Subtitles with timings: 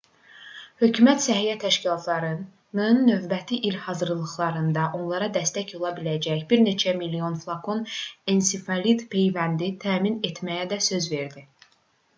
[0.83, 7.85] hökumət səhiyyə təşkilatlarının növbəti il hazırlıqlarında onlara dəstək ola biləcək bir neçə milyon flakon
[8.37, 11.47] ensefalit peyvəndi təmin etməyə də söz verdi